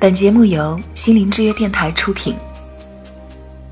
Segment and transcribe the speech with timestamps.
[0.00, 2.34] 本节目由心灵之约电台出品，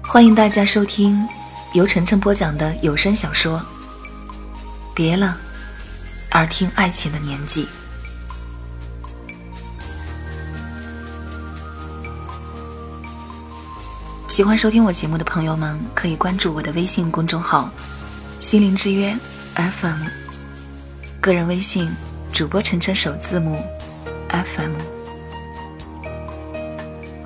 [0.03, 1.27] 欢迎大家收听
[1.73, 3.58] 由晨晨播讲的有声小说
[4.95, 5.38] 《别了，
[6.33, 7.65] 耳听爱情的年纪》。
[14.29, 17.70] 喜欢收听我节目的朋友们，可以关注我的微信公众号
[18.42, 19.16] “心灵之约
[19.54, 20.02] FM”，
[21.22, 21.90] 个人微信
[22.34, 23.64] 主播晨晨首字母
[24.29, 24.97] FM。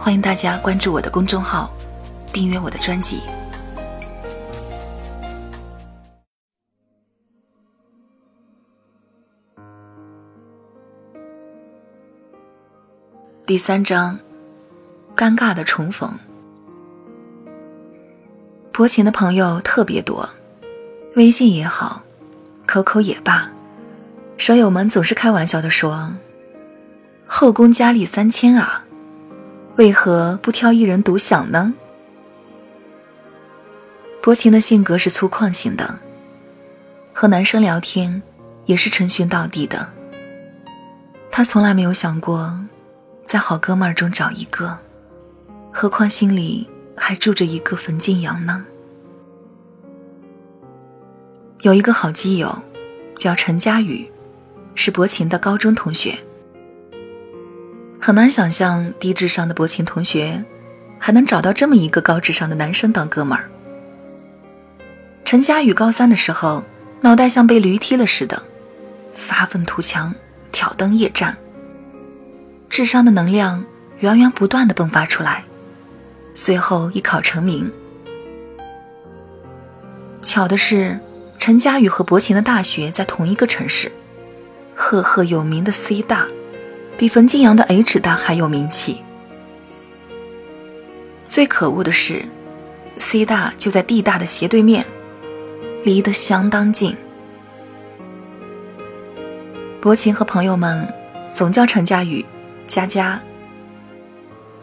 [0.05, 1.73] 欢迎大家关注我的公众号，
[2.33, 3.21] 订阅我的专辑。
[13.47, 14.19] 第三章，
[15.15, 16.13] 尴尬的重逢。
[18.73, 20.29] 薄情的朋友特别多，
[21.15, 22.03] 微信也好
[22.67, 23.49] ，QQ 也罢，
[24.37, 26.13] 舍友们总是开玩笑的说
[27.25, 28.85] ：“后宫佳丽三千啊。”
[29.77, 31.73] 为何不挑一人独享呢？
[34.23, 35.99] 薄情的性格是粗犷型的，
[37.13, 38.23] 和男生聊天
[38.67, 39.89] 也是称兄道弟的。
[41.31, 42.61] 他从来没有想过
[43.25, 44.79] 在好哥们儿中找一个，
[45.73, 48.67] 何况心里还住着一个冯静阳呢。
[51.63, 52.63] 有一个好基友，
[53.17, 54.09] 叫陈佳宇，
[54.75, 56.19] 是薄情的高中同学。
[58.05, 60.43] 很难想象低智商的薄情同学，
[60.99, 63.49] 还能找到这么一个高智商的男生当哥们儿。
[65.25, 66.65] 陈佳宇高三的时候，
[67.01, 68.43] 脑袋像被驴踢了似的，
[69.15, 70.13] 发愤图强，
[70.51, 71.39] 挑灯夜战。
[72.69, 73.65] 智商的能量
[74.01, 75.45] 源源不断的迸发出来，
[76.35, 77.71] 随后一考成名。
[80.23, 80.99] 巧的是，
[81.39, 83.93] 陈佳宇和薄情的大学在同一个城市，
[84.75, 86.27] 赫赫有名的 C 大。
[87.03, 89.03] 比冯静阳的 H 大还有名气。
[91.27, 92.25] 最可恶的是
[92.97, 94.87] ，C 大就在 D 大的斜对面，
[95.83, 96.97] 离得相当近。
[99.81, 100.95] 薄情和朋友们
[101.33, 102.25] 总叫陈佳宇
[102.69, 103.21] “佳佳”，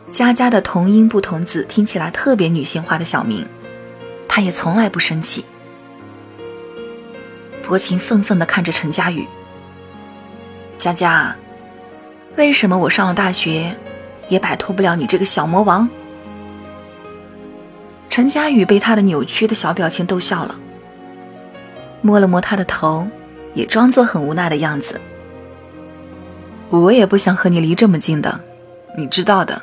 [0.07, 3.45] 佳佳的同音不同字听起来特别女性化的小名，
[4.29, 5.43] 他也从来不生气。
[7.67, 9.27] 薄情愤愤地看着陈佳宇，
[10.77, 11.35] 佳佳。
[12.35, 13.75] 为什么我上了大学，
[14.27, 15.89] 也摆脱不了你这个小魔王？
[18.09, 20.59] 陈佳宇被他的扭曲的小表情逗笑了，
[22.01, 23.07] 摸了摸他的头，
[23.53, 24.99] 也装作很无奈的样子。
[26.69, 28.39] 我也不想和你离这么近的，
[28.97, 29.61] 你知道的。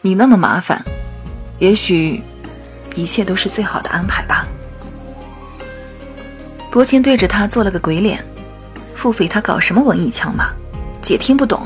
[0.00, 0.82] 你那么麻烦，
[1.58, 2.22] 也许
[2.94, 4.46] 一切都是最好的安排吧。
[6.70, 8.24] 薄情对着他做了个鬼脸，
[8.94, 10.52] 腹诽他搞什么文艺腔嘛，
[11.02, 11.60] 姐听不懂。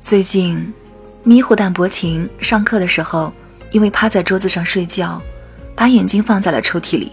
[0.00, 0.72] 最近，
[1.24, 3.32] 迷糊蛋薄情上课的时候，
[3.72, 5.20] 因为趴在桌子上睡觉，
[5.74, 7.10] 把眼睛放在了抽屉里。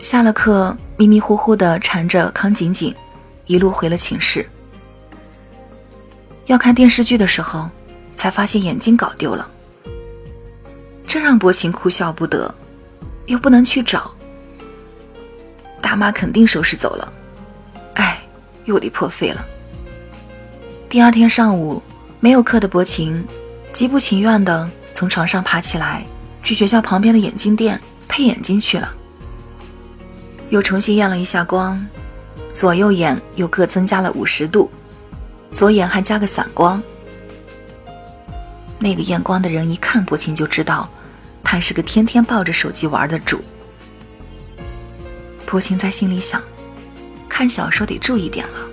[0.00, 2.92] 下了课，迷迷糊糊的缠着康景景，
[3.46, 4.44] 一路回了寝室。
[6.46, 7.70] 要看电视剧的时候，
[8.16, 9.48] 才发现眼睛搞丢了。
[11.12, 12.54] 这让薄情哭笑不得，
[13.26, 14.14] 又不能去找。
[15.82, 17.12] 大妈肯定收拾走了，
[17.94, 18.22] 哎，
[18.66, 19.44] 又得破费了。
[20.88, 21.82] 第二天上午。
[22.20, 23.26] 没有课的薄情，
[23.72, 26.04] 极不情愿地从床上爬起来，
[26.42, 28.94] 去学校旁边的眼镜店配眼镜去了。
[30.50, 31.82] 又重新验了一下光，
[32.52, 34.70] 左右眼又各增加了五十度，
[35.50, 36.80] 左眼还加个散光。
[38.78, 40.86] 那个验光的人一看薄情就知道，
[41.52, 43.42] 他是个天天抱着手机玩的主。
[45.44, 46.40] 薄情在心里想，
[47.28, 48.70] 看小说得注意点了，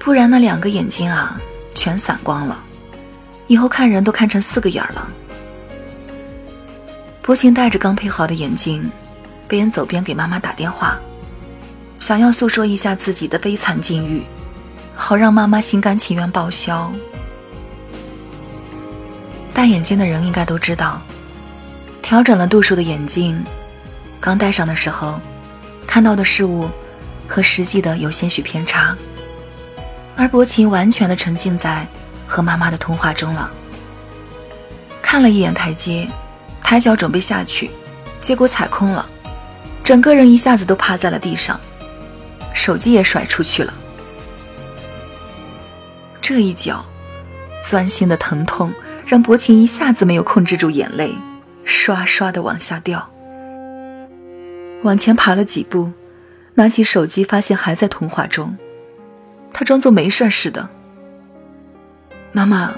[0.00, 1.40] 不然那两个眼睛啊。
[1.72, 2.64] 全散光了，
[3.46, 5.08] 以后看人都看成四个眼了。
[7.22, 8.90] 薄情戴着刚配好的眼镜，
[9.46, 10.98] 边走边给妈妈打电话，
[12.00, 14.24] 想要诉说一下自己的悲惨境遇，
[14.96, 16.92] 好让妈妈心甘情愿报销。
[19.52, 21.00] 戴眼镜的人应该都知道，
[22.04, 23.42] 调整了度数的眼镜，
[24.20, 25.18] 刚戴上的时候，
[25.86, 26.68] 看到的事物
[27.26, 28.94] 和实际的有些许偏差。
[30.14, 31.86] 而薄情完全的沉浸在
[32.26, 33.50] 和妈妈的通话中了。
[35.00, 36.06] 看了一眼台阶，
[36.62, 37.70] 抬脚准备下去，
[38.20, 39.08] 结果踩空了，
[39.82, 41.58] 整个人一下子都趴在了地上，
[42.52, 43.72] 手机也甩出去了。
[46.20, 46.84] 这一脚，
[47.62, 48.70] 钻心的疼痛
[49.06, 51.14] 让薄情一下子没有控制住眼泪，
[51.64, 53.10] 刷刷的往下掉。
[54.82, 55.92] 往前爬了几步，
[56.54, 58.56] 拿起手机，发现还在通话中。
[59.52, 60.68] 他装作没事似的。
[62.32, 62.74] 妈妈，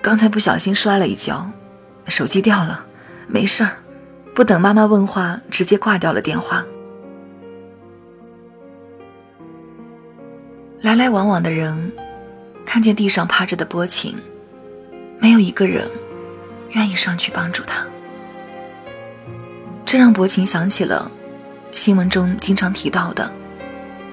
[0.00, 1.50] 刚才不小心摔了一跤，
[2.06, 2.86] 手机掉了，
[3.26, 3.76] 没事儿。
[4.34, 6.64] 不等妈妈问话，直接挂掉了电话。
[10.80, 11.92] 来来往往的人，
[12.64, 14.16] 看见地上趴着的波琴，
[15.18, 15.88] 没有一个人
[16.74, 17.84] 愿意上去帮助他。
[19.84, 21.10] 这让薄情想起了
[21.74, 23.32] 新闻中经常提到的，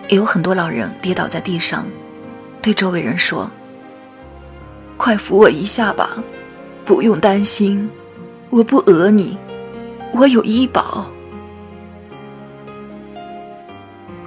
[0.07, 1.85] 也有很多老人跌倒在地上，
[2.61, 3.49] 对周围人说
[4.97, 6.23] ：“快扶我一下吧，
[6.85, 7.89] 不用担心，
[8.49, 9.37] 我不讹你，
[10.13, 11.09] 我有医保。”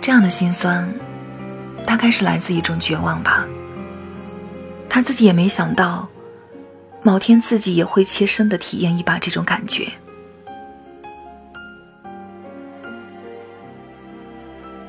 [0.01, 0.93] 这样的心酸，
[1.87, 3.47] 大概是来自一种绝望吧。
[4.89, 6.09] 他自己也没想到，
[7.07, 9.93] 某天自己也会切身的体验一把这种感觉。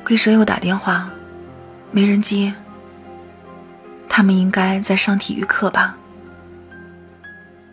[0.02, 1.10] 给舍友打电话，
[1.90, 2.54] 没人接。
[4.08, 5.98] 他们应该在上体育课吧？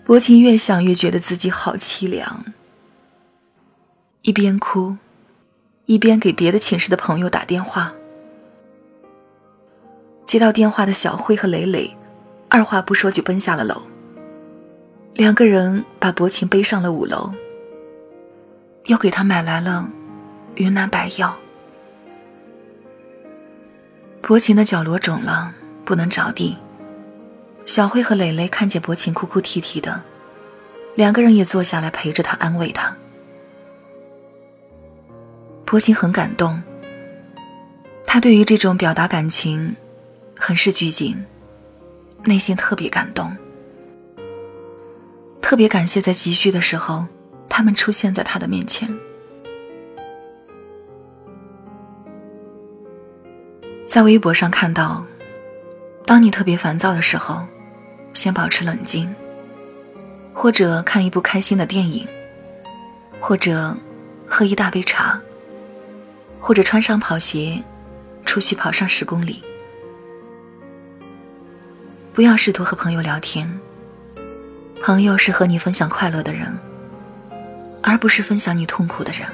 [0.03, 2.43] 薄情越想越觉得自己好凄凉，
[4.23, 4.97] 一边哭，
[5.85, 7.93] 一边给别的寝室的朋友打电话。
[10.25, 11.95] 接到电话的小辉和磊磊，
[12.49, 13.92] 二话不说就奔下了楼。
[15.15, 17.31] 两个人把薄情背上了五楼，
[18.85, 19.87] 又给他买来了
[20.55, 21.37] 云南白药。
[24.21, 25.53] 薄情的脚裸肿了，
[25.85, 26.57] 不能着地。
[27.67, 30.01] 小慧和蕾蕾看见薄情哭哭啼啼的，
[30.95, 32.95] 两个人也坐下来陪着她安慰她。
[35.63, 36.61] 薄情很感动，
[38.07, 39.75] 他对于这种表达感情
[40.37, 41.23] 很是拘谨，
[42.25, 43.35] 内心特别感动，
[45.53, 47.05] 特别感谢在急需的时候，
[47.47, 48.91] 他们出现在他的面前。
[53.85, 55.05] 在微博上看到，
[56.07, 57.45] 当你特别烦躁的时候，
[58.15, 59.13] 先保持冷静，
[60.33, 62.07] 或者看一部开心的电影，
[63.19, 63.77] 或者
[64.25, 65.21] 喝一大杯茶，
[66.39, 67.61] 或者穿上跑鞋，
[68.25, 69.43] 出去跑上十公里。
[72.11, 73.47] 不要试图和朋友聊天，
[74.85, 76.59] 朋友是和你分享快乐的人，
[77.81, 79.25] 而不是分享你痛苦的人。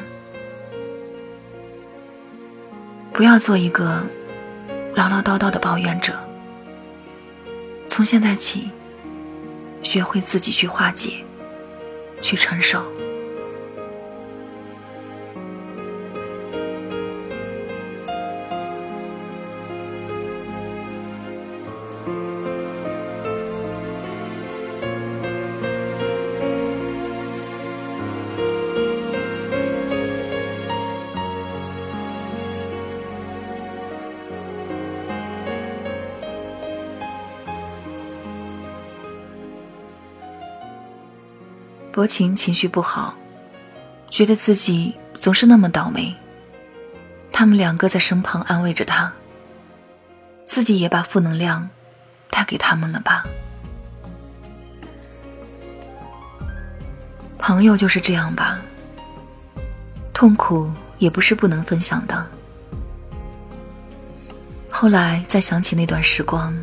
[3.12, 4.04] 不要做一个。
[4.96, 6.14] 唠唠叨叨的抱怨者，
[7.88, 8.70] 从现在起，
[9.82, 11.24] 学会自己去化解，
[12.22, 12.84] 去承受。
[42.00, 43.14] 薄情情绪不好，
[44.10, 46.16] 觉得自己总是那么倒霉。
[47.30, 49.12] 他们两个在身旁安慰着他，
[50.46, 51.70] 自己也把负能量
[52.30, 53.26] 带给他们了吧？
[57.38, 58.58] 朋友就是这样吧，
[60.14, 62.26] 痛苦也不是不能分享的。
[64.70, 66.58] 后来再想起那段时光，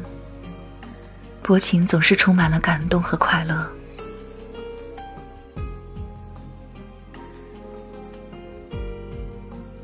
[1.43, 3.71] 薄情总是充满了感动和快乐。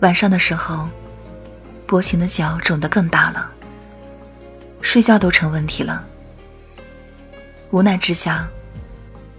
[0.03, 0.89] 晚上的时候，
[1.87, 3.49] 薄情的脚肿得更大了，
[4.81, 6.05] 睡觉都成问题了。
[7.71, 8.49] 无奈之下，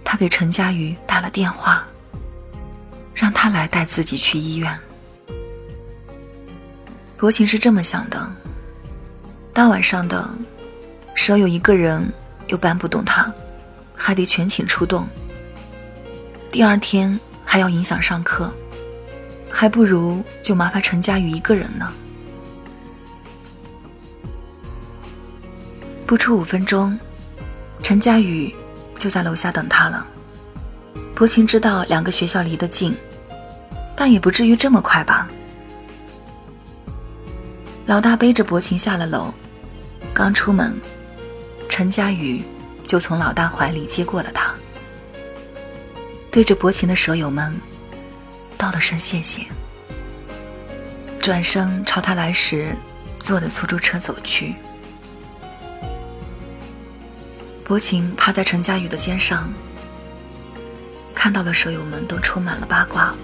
[0.02, 1.86] 他给陈佳瑜打了电话，
[3.14, 4.74] 让他来带自己去医院。
[7.18, 8.26] 薄情是这么想的：
[9.52, 10.26] 大晚上的，
[11.14, 12.10] 舍友一个人
[12.46, 13.30] 又搬不动他，
[13.94, 15.06] 还得全寝出动。
[16.50, 18.50] 第二天还要影响上课。
[19.54, 21.92] 还不如就麻烦陈佳宇一个人呢。
[26.04, 26.98] 不出五分钟，
[27.80, 28.52] 陈佳宇
[28.98, 30.04] 就在楼下等他了。
[31.14, 32.96] 薄情知道两个学校离得近，
[33.94, 35.28] 但也不至于这么快吧。
[37.86, 39.32] 老大背着薄情下了楼，
[40.12, 40.76] 刚出门，
[41.68, 42.42] 陈佳宇
[42.84, 44.52] 就从老大怀里接过了他，
[46.32, 47.54] 对着薄情的舍友们。
[48.64, 49.42] 道了声谢谢，
[51.20, 52.74] 转身朝他来时
[53.20, 54.54] 坐的出租车走去。
[57.62, 59.52] 薄情趴在陈佳宇的肩上，
[61.14, 63.14] 看到了舍友们都充满了八卦，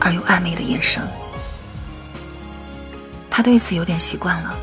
[0.00, 1.02] 而又暧昧的眼神。
[3.28, 4.56] 他对此有点习惯了，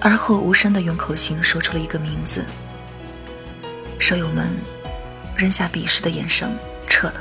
[0.00, 2.42] 而后无声的用口型说出了一个名字。
[3.98, 4.48] 舍友们
[5.36, 6.50] 扔下鄙视的眼神，
[6.88, 7.20] 撤了。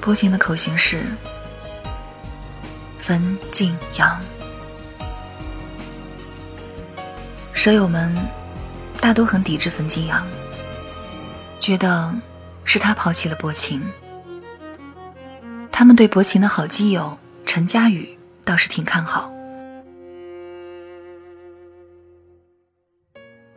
[0.00, 1.04] 薄情的口型是
[2.98, 4.20] 冯静阳。
[7.52, 8.16] 舍友们
[9.00, 10.26] 大都很抵制冯静阳，
[11.58, 12.14] 觉得
[12.64, 13.82] 是他抛弃了薄情。
[15.70, 19.30] 他们对薄情的好基友陈佳宇倒是挺看好。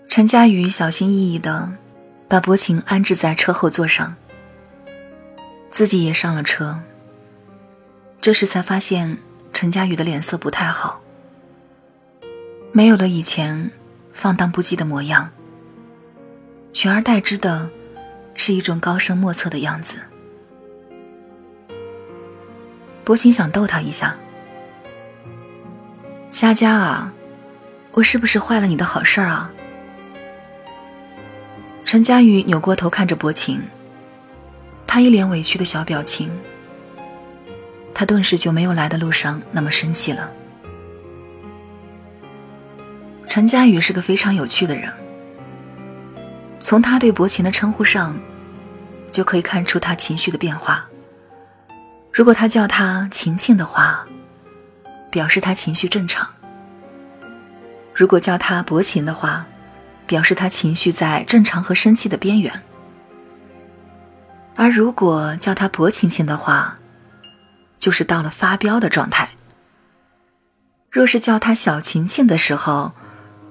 [0.09, 1.71] 陈佳宇小心翼翼的
[2.27, 4.15] 把薄情安置在车后座上，
[5.73, 6.79] 自己也上了车。
[8.21, 9.17] 这时才发现
[9.51, 11.01] 陈佳宇的脸色不太好，
[12.71, 13.71] 没有了以前
[14.13, 15.31] 放荡不羁的模样，
[16.73, 17.71] 取而代之的
[18.35, 19.97] 是一种高深莫测的样子。
[23.03, 24.15] 薄情想逗他一下
[26.29, 27.11] ：“佳佳啊，
[27.93, 29.51] 我是不是坏了你的好事儿啊？”
[31.83, 33.63] 陈佳宇扭过头看着薄情，
[34.93, 36.31] 他一脸委屈的小表情，
[37.95, 40.29] 他顿时就没有来的路上那么生气了。
[43.27, 44.93] 陈佳宇是个非常有趣的人，
[46.59, 48.15] 从他对薄情的称呼上，
[49.11, 50.87] 就可以看出他情绪的变化。
[52.11, 54.05] 如果他叫他晴晴的话，
[55.09, 56.23] 表示他情绪正常；
[57.95, 59.47] 如果叫他薄情的话，
[60.05, 62.61] 表示他情绪在正常和生气的边缘，
[64.55, 66.77] 而如果叫他薄晴晴的话，
[67.79, 69.29] 就是到了发飙的状态。
[70.89, 72.91] 若是叫他小晴晴的时候，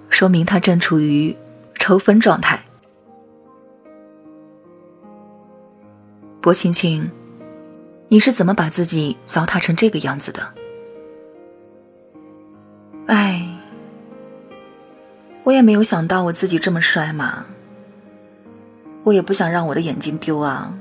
[0.08, 1.36] 说明他正处于
[1.74, 2.62] 抽风状态。
[6.40, 7.10] 薄晴晴，
[8.08, 10.54] 你是怎么把自己糟蹋成这个样子的？
[13.06, 13.48] 哎。
[15.44, 17.46] 我也没有想到我自己这么帅嘛，
[19.02, 20.72] 我也不想让我的眼睛丢啊。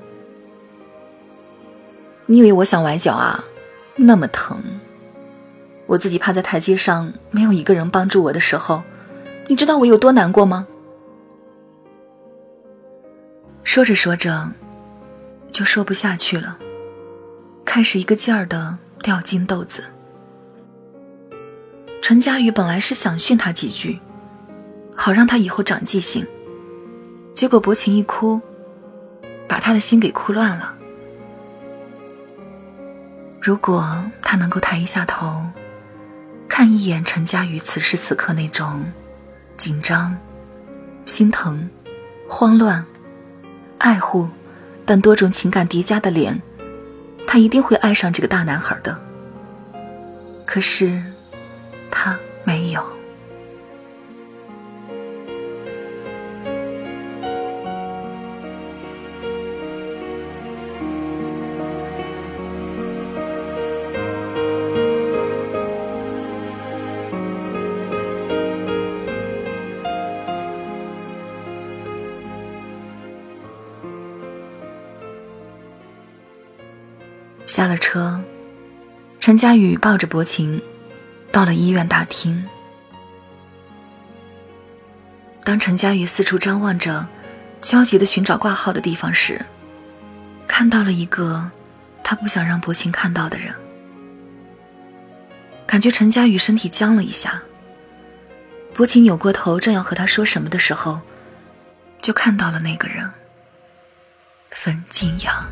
[2.32, 3.44] 你以为我想崴脚啊？
[3.98, 4.58] 那么疼，
[5.86, 8.84] 我自己趴在台阶上，没有一个人帮助我的时候，
[9.48, 10.66] 你知道我有多难过吗？
[13.66, 14.54] 说着说着，
[15.52, 16.58] 就说不下去了，
[17.66, 19.84] 开始一个劲儿的掉金豆子。
[22.02, 24.00] 陈佳宇本来是想训他几句。
[24.96, 26.26] 好让他以后长记性。
[27.34, 28.40] 结果薄情一哭，
[29.50, 30.78] 把他的心给哭乱了。
[33.42, 33.84] 如果
[34.22, 35.48] 他能够抬一下头，
[36.48, 38.86] 看一眼陈佳瑜此时此刻那种
[39.58, 40.16] 紧张、
[41.08, 41.68] 心疼、
[42.30, 42.86] 慌乱、
[43.80, 44.30] 爱护
[44.86, 46.40] 等多种情感叠加的脸，
[47.26, 48.96] 他一定会爱上这个大男孩的。
[50.46, 51.04] 可是，
[51.90, 52.86] 他没有。
[77.52, 78.24] 下了车，
[79.20, 80.62] 陈佳宇抱着薄情，
[81.34, 82.46] 到了医院大厅。
[85.44, 87.06] 当陈佳宇四处张望着，
[87.62, 89.46] 焦急的寻找挂号的地方时，
[90.48, 91.52] 看到了一个
[92.02, 93.54] 他不想让薄情看到的人。
[95.68, 97.42] 感觉陈佳宇身体僵了一下。
[98.74, 101.02] 薄情扭过头，正要和他说什么的时候，
[102.02, 103.12] 就看到了那个人——
[104.52, 105.46] 冯静阳。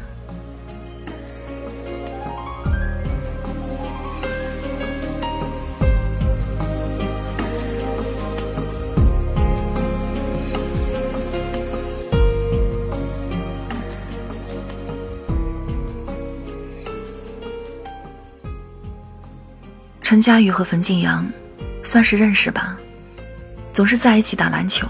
[20.09, 21.31] 陈佳宇和冯静阳
[21.83, 22.75] 算是认识吧，
[23.71, 24.87] 总是在一起打篮球。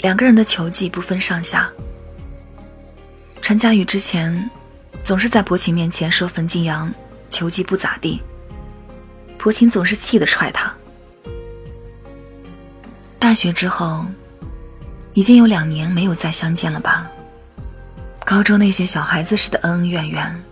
[0.00, 1.72] 两个人的球技不分上下。
[3.40, 4.50] 陈佳宇之前
[5.02, 6.92] 总是在薄情面前说冯静阳
[7.30, 8.20] 球技不咋地，
[9.38, 10.70] 薄情总是气得踹他。
[13.18, 14.04] 大学之后，
[15.14, 17.10] 已经有两年没有再相见了吧？
[18.26, 20.44] 高中那些小孩子似的恩恩怨怨，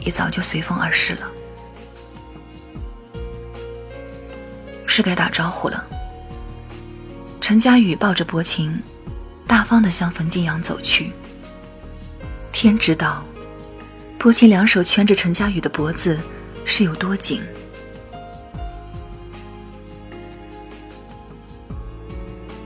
[0.00, 1.30] 也早就随风而逝了。
[4.94, 5.86] 是该打招呼了。
[7.40, 8.78] 陈佳宇抱着薄情，
[9.46, 11.10] 大方的向冯静阳走去。
[12.52, 13.24] 天知道，
[14.18, 16.20] 薄情两手圈着陈佳宇的脖子，
[16.66, 17.42] 是有多紧？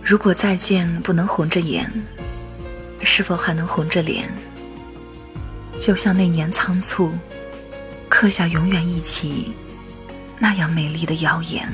[0.02, 1.88] 如果再见不能红着眼，
[3.04, 4.28] 是否还能红着脸？
[5.80, 7.12] 就像那年仓促，
[8.08, 9.54] 刻下永远一起
[10.40, 11.72] 那样美丽的谣言。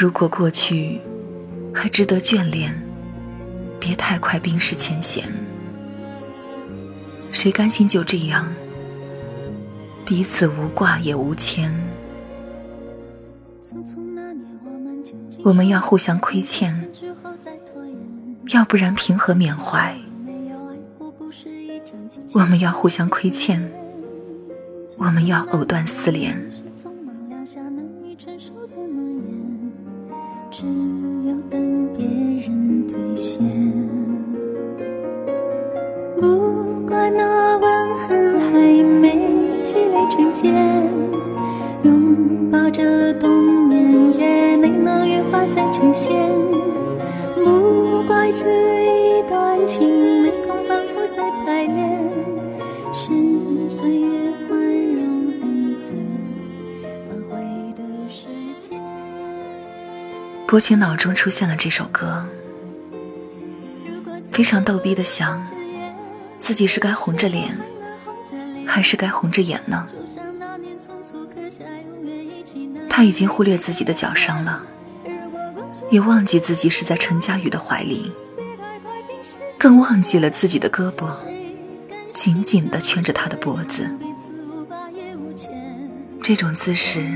[0.00, 1.00] 如果过去
[1.74, 2.72] 还值得眷恋，
[3.80, 5.24] 别太快冰释前嫌。
[7.32, 8.46] 谁甘心就这样
[10.06, 11.74] 彼此无挂也无牵？
[15.42, 16.88] 我们要互相亏欠，
[18.52, 19.98] 要不然凭何缅怀？
[22.34, 23.68] 我们要互相亏欠，
[24.96, 26.48] 我们要藕断丝连。
[30.50, 30.64] 只
[31.26, 33.38] 有等别人兑现。
[36.18, 36.26] 不
[36.88, 39.28] 管那吻痕还没
[39.62, 40.52] 积累成茧，
[41.82, 46.27] 拥抱着冬眠也没能羽化再成仙。
[60.50, 62.26] 薄情脑中出现了这首歌，
[64.32, 65.46] 非常逗逼的想，
[66.40, 67.60] 自己是该红着脸，
[68.66, 69.86] 还是该红着眼呢？
[72.88, 74.62] 他已经忽略自己的脚伤了，
[75.90, 78.10] 也忘记自己是在陈佳宇的怀里，
[79.58, 81.10] 更忘记了自己的胳膊
[82.14, 83.94] 紧紧地圈着他的脖子。
[86.22, 87.06] 这种姿势，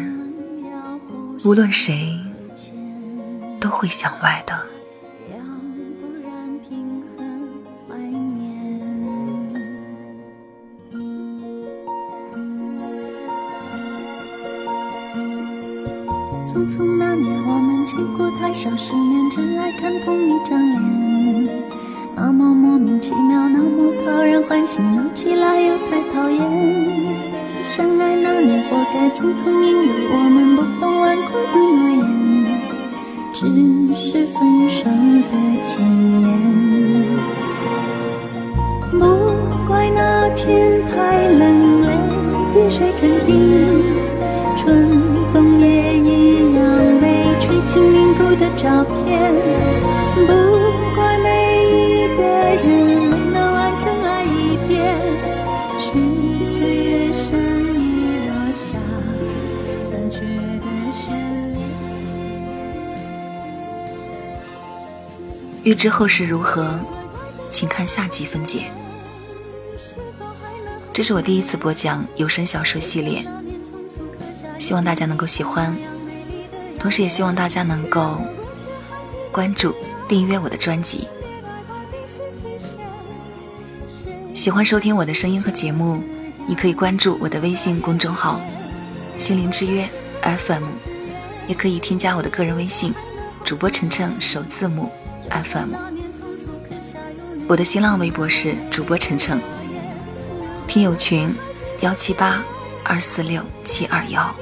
[1.45, 2.18] 无论谁。
[3.62, 4.53] 都会想歪的。
[16.44, 21.48] 匆匆那年，我们见过太少世面，只爱看同一张脸。
[22.16, 26.40] 那么莫名其妙，那么讨人欢喜，闹起来又太讨厌。
[27.62, 32.22] 相爱那年，活该匆匆，因为我们不懂顽固的诺言。
[33.33, 33.47] 只
[33.95, 35.81] 是分手的前
[36.21, 36.29] 言，
[38.90, 38.99] 不
[39.66, 41.88] 怪那天太冷，泪
[42.53, 43.33] 滴水成冰，
[44.57, 44.90] 春
[45.33, 45.64] 风也
[45.99, 46.61] 一样
[47.01, 49.33] 被吹进凝固的照片，
[65.64, 66.77] 欲知后事如何，
[67.48, 68.64] 请看下集分解。
[70.92, 73.25] 这是我第一次播讲有声小说系列，
[74.59, 75.77] 希望大家能够喜欢，
[76.81, 78.20] 同时也希望大家能够
[79.31, 79.72] 关注、
[80.09, 81.07] 订阅我的专辑。
[84.35, 86.03] 喜欢收听我的声音和节目，
[86.44, 88.40] 你可以关注我的微信公众号
[89.16, 89.88] “心灵之约
[90.22, 90.64] FM”，
[91.46, 92.92] 也可以添加我的个人微信
[93.44, 94.90] “主播晨晨”首字母。
[95.33, 95.75] FM，
[97.49, 99.40] 我的新浪微博是主播晨晨，
[100.68, 101.35] 听友群
[101.81, 102.45] 幺七八
[102.85, 104.35] 二四六七二幺，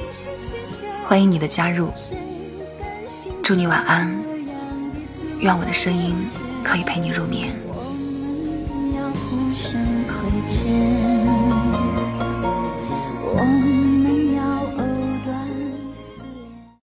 [1.05, 1.93] 欢迎你的加入。
[3.41, 4.13] 祝你晚安，
[5.39, 6.17] 愿我的声音
[6.65, 7.55] 可以陪你入眠。